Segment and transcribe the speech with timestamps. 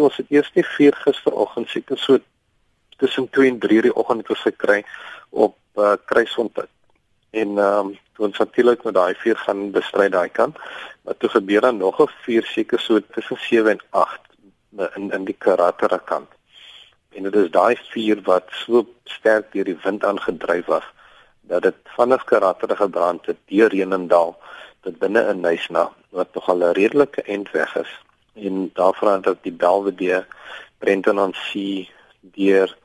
[0.00, 2.18] Ons het eers die vuur gisteroggend seker so
[3.00, 4.78] tussen 2 en 3 die oggend het ons gekry
[5.30, 6.70] op uh, Kruisfontein.
[7.30, 10.56] En ehm um, toe ons natuurlik met daai vuur gaan bestry daai kant,
[11.04, 14.20] maar toe gebeur dan nog 'n vuur seker so tussen 7 en 8
[14.96, 16.30] in in die Karatara kant.
[17.14, 20.84] En dit is daai vuur wat so sterk deur die wind aangedryf was
[21.40, 24.36] dat dit vanaf Karatara gebrand het deur Renendal
[24.80, 27.92] tot binne in Nysna wat nog al 'n redelike end weg is.
[28.34, 30.26] En daarvan dat die Belvedere
[30.78, 31.84] Brenton on Sea
[32.20, 32.76] deur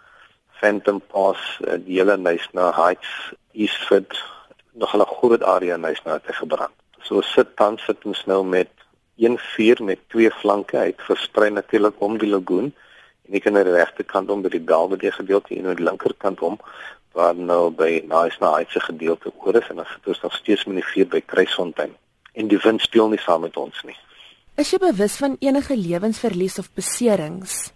[0.60, 4.24] Phantom Pass eh, die hele Nysna Heights Eastford
[4.72, 6.74] nog 'n groot area Nysna te gebrand.
[7.00, 8.70] So sit tans sit ons nou met
[9.18, 12.74] een vuur met twee flanke uit versprei natuurlik om die lagoon
[13.28, 16.60] en ek aan die regterkant om by die Belvedere gedeelte en aan die linkerkant om
[17.12, 20.66] waar nou by Nysna Heights se gedeelte oor is en dan sit ons nog steeds
[20.66, 21.96] met die vuur by Kruisfontein
[22.34, 23.98] en die wind speel nie saam met ons nie.
[24.56, 27.74] Is jy bewus van enige lewensverlies of beserings?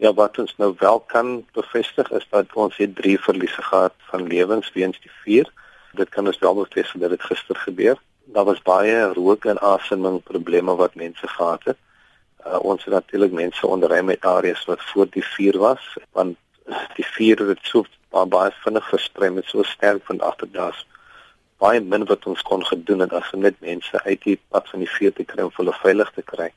[0.00, 4.24] Ja, wat ons nou wel kan bevestig is dat ons het drie verliese gehad van
[4.30, 5.50] lewens weens die vuur.
[5.92, 8.00] Dit kan ons wel bevestig dat dit gister gebeur.
[8.24, 11.78] Daar was baie rook en asemhaling probleme wat mense gehad het.
[12.46, 15.84] Uh, ons het natuurlik mense onderry met areas wat voor die vuur was
[16.16, 16.38] want
[16.96, 20.80] die vuur het so baie vinnig versprei met so sterk van agterdaas
[21.62, 24.82] baie min wat ons kon gedoen het as om net mense uit die pad van
[24.82, 26.48] die vuur te kry om hulle veilig te kry.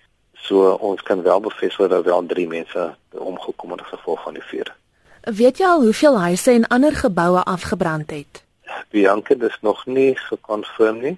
[0.46, 4.48] So ons kan wel bevestig dat wel drie mense omgekom het as gevolg van die
[4.50, 4.72] vuur.
[5.42, 8.42] Weet jy al hoeveel huise en ander geboue afgebrand het?
[8.94, 11.16] Bianca dis nog nie gekonfirm nie,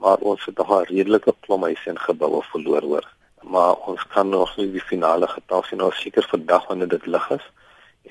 [0.00, 3.06] maar ons het nog 'n redelike klomp huise en geboue verloor hoor.
[3.42, 7.30] Maar ons kan nog nie die finale getal sien nou seker vandag wanneer dit lig
[7.30, 7.44] is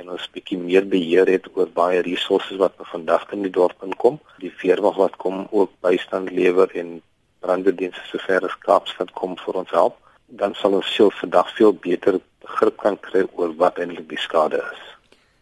[0.01, 4.19] en ons bietjie meer beheer het oor baie hulpbronne wat vandag in die dorp inkom.
[4.41, 6.99] Die veerwag wat kom ook bystand lewer en
[7.41, 9.97] branddienste sover as Kaapstad kom vir ons help,
[10.41, 12.19] dan sal ons seel vandag veel beter
[12.57, 14.81] grip kan kry oor wat eintlik die skade is.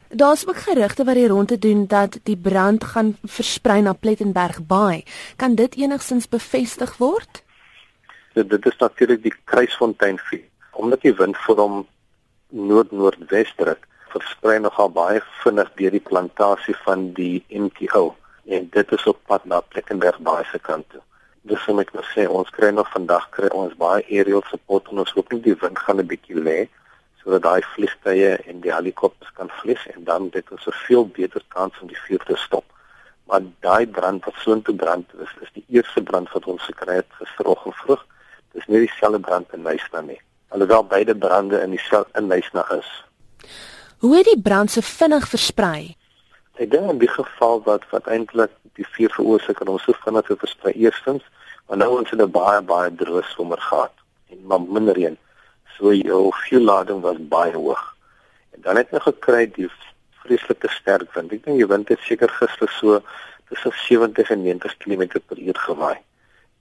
[0.09, 4.63] Daar's ook gerugte wat hier rond te doen dat die brand gaan versprei na Plettenberg
[4.65, 5.03] Baai.
[5.35, 7.43] Kan dit enigstens bevestig word?
[8.33, 10.47] Dit, dit is natuurlik die Kruisfontein vuur.
[10.71, 11.77] Omdat die wind vir hom
[12.49, 18.15] noord-noordwes druk, versprei nogal baie vinnig deur die plantasie van die MTO
[18.45, 21.01] en dit is op pad na Plekkenberg baie se kant toe.
[21.49, 25.03] Dis hoe ek nou sê ons kry nog vandag kry ons baie aerial support en
[25.03, 26.59] ons hoop nie die wind gaan 'n bietjie lê
[27.21, 31.43] sodat daai vliegtye en die helikopters kan vlieg en dan dit ons 'n veel beter
[31.47, 32.65] kans om die vuur te stop.
[33.27, 36.95] Maar daai brand wat so intoe brand is is die eerste brand wat ons gekry
[36.95, 38.05] het gisteroggend vroeg.
[38.53, 40.21] Dis nie dieselfde brand in Nysna nie.
[40.47, 42.89] Alhoewel beide brande in dieselfde in Nysna is.
[43.99, 45.95] Hoe het die brand so vinnig versprei?
[46.55, 50.29] Ek dink in die geval wat wat eintlik die vuur veroorsaak het om so vinnig
[50.29, 51.25] te versprei eerstens,
[51.67, 53.91] maar nou ons het 'n baie baie droë somer gehad
[54.31, 55.17] en maar minder reën.
[55.75, 57.83] So jou vuurlading was baie hoog.
[58.55, 59.69] En dan het jy gekry die
[60.23, 61.33] vreeslike sterk wind.
[61.33, 63.01] Ek dink die wind het seker gister so
[63.49, 65.97] tussen 70 en 90 km/h gewaai.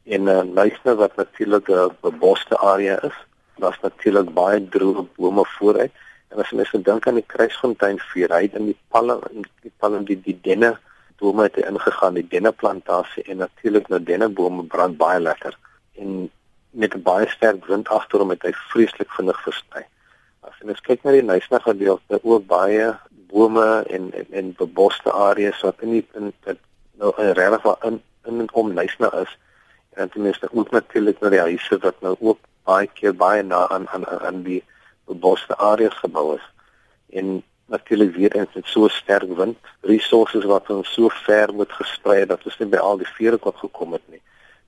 [0.06, 3.14] En uh, luister wat natuurlik 'n beboste area is,
[3.58, 5.92] daar's natuurlik baie droë bome vooruit
[6.28, 9.46] En as jy mens dink aan die Kruisfontein vuur, hy het in die palle in
[9.64, 10.76] die palle die die denne
[11.18, 15.56] bome het ingegaan, die denne plantasie en natuurlik nou denne bome brand baie lekker.
[15.98, 16.30] En
[16.70, 19.84] met 'n baie sterk wind agter hom het hy vreeslik vinnig versprei.
[20.40, 22.96] As jy mens kyk na die Nysna gedeelte, ook baie
[23.28, 26.58] bome en en, en beboste areas wat in die in dit
[26.98, 29.38] nou regtig waar in in en om Nysna is.
[29.90, 33.68] En ten minste ook natuurlik na die huise wat nou ook baie keer baie na
[33.68, 34.62] aan aan aan die
[35.08, 36.46] beboste areas gebou is.
[37.10, 42.24] En natuurlik weer eens met so sterk wind, hulpbronne wat ons so ver moet gesprei
[42.26, 44.22] dat ons nie by al die vure kon gekom het nie.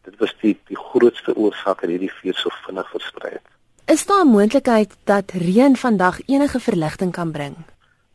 [0.04, 3.46] Dit was die die grootste oorsaak dat hierdie vuur so vinnig versprei het.
[3.94, 7.56] Is daar 'n moontlikheid dat reën vandag enige verligting kan bring?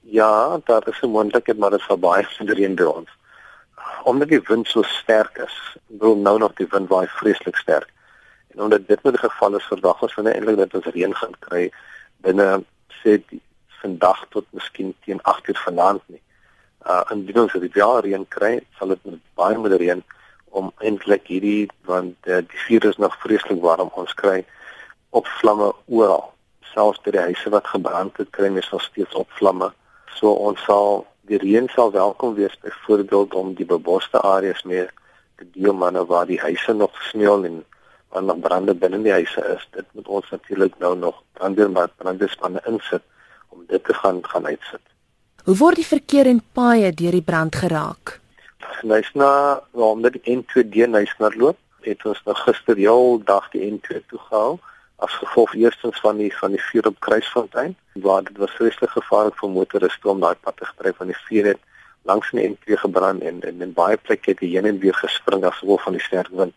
[0.02, 3.10] Ja, daar is 'n moontlikheid, maar dit sal baie minder reën by ons.
[4.04, 7.90] Omdat die wind so sterk is, wil nou nog die wind baie vreeslik sterk.
[8.54, 11.36] En omdat dit met die geval is vandag, ons van eintlik dat ons reën gaan
[11.40, 11.72] kry
[12.26, 12.50] binne
[13.02, 13.42] sê die,
[13.82, 16.22] vandag tot miskien teen 8 uur vanaand nie.
[16.86, 20.04] Uh indien ons dit wel reën kry, sal dit met baie meer reën
[20.56, 24.40] om eintlik hierdie want uh, die vuur is nog vreeslik warm ons kry
[25.10, 26.32] op vlamme oral.
[26.74, 29.72] Selfs by die huise wat gebrand het, kry mens nog steeds op vlamme.
[30.18, 34.92] So ons sal die reën sal welkom wees byvoorbeeld om die beboste areas meer
[35.38, 37.64] te deel manne waar die huise nog sneeu en
[38.10, 39.68] aan nog brande binne die huise is.
[39.72, 43.04] Dit moet ons natuurlik nou nog brandweer maar brandespanne insit
[43.50, 44.82] om dit te gaan gaan uitsit.
[45.44, 48.20] Hoe word die verkeer en paaie deur die brand geraak?
[48.82, 51.58] Ny's na waarom dit N2D ny's na loop.
[51.86, 54.58] Het ons nog gister heel dag die N2 toe gehou
[54.96, 59.38] as gevolg eerstens van die van die vuur op Kruisfontein waar dit was vreeslik gevaarlik
[59.40, 61.62] vir motoriste om daai pad te gebruik van die vuur het
[62.10, 65.44] langs die N2 gebrand en en in baie plekke het die heen en weer gespring
[65.44, 66.56] as gevolg van die sterk wind.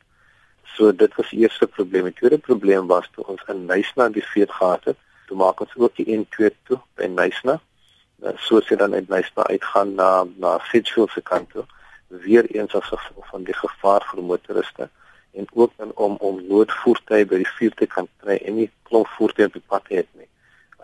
[0.75, 2.05] So dit was die eerste probleem.
[2.05, 5.75] Die tweede probleem was toe ons in Nysna die veet gehad het, toe maak ons
[5.77, 7.59] ook die N2 toe by Nysna.
[8.23, 11.65] Nou, so as jy dan uit Nysna uitgaan na na Fitzfield se kant toe,
[12.09, 14.89] weer eens as gevolg van die gevaar vir motoriste
[15.39, 19.11] en ook dan om om noodvoertuie by die vuur te kan kry en nie klomp
[19.17, 20.29] voertuie op die pad het nie.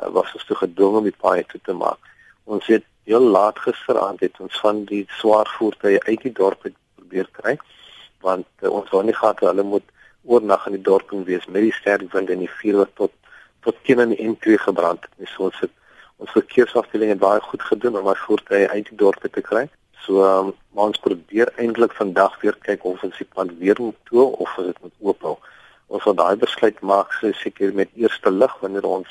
[0.01, 2.13] Uh, was ons toe gedwing om die paai toe te maak.
[2.45, 7.29] Ons het heel laat gisteraand het ons van die swaar voertuie uit die dorp probeer
[7.33, 7.57] kry
[8.25, 9.87] want uh, ons wou nie gehad hulle moet
[10.25, 13.13] oornag in die dorp kon wees met die sterk wind en die vuur wat tot
[13.65, 15.13] tot teen in die N2 gebrand het.
[15.23, 15.73] Dis so ons het
[16.23, 19.65] ons verkeersafdeling het baie goed gedoen om my voertuie uit die dorp te kry.
[20.05, 20.53] So um,
[20.87, 24.69] ons probeer eintlik vandag weer kyk of ons die pad weer moet toe of of
[24.69, 25.35] dit moet oop hou.
[25.89, 29.11] Ons sal daai besluit maak so seker met eerste lig wanneer ons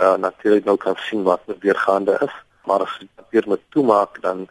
[0.00, 2.36] uh, natuurlik nou kan sien wat weer gaande is.
[2.64, 4.46] Maar as dit weer moet toemaak dan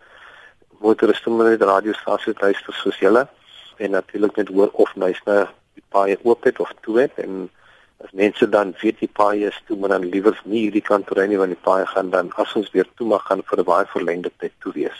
[0.84, 3.28] moet net radiostasies luister soos julle
[3.78, 7.50] en natuurlik net hoor of nuusne die paai oop het of toe het en
[8.04, 11.26] as mense dan weet die paai is toe maar dan liewer nie hierdie kant ry
[11.28, 14.32] nie want die paai gaan dan as ons weer toemaak gaan vir 'n baie verlengde
[14.38, 15.00] tyd toe wees.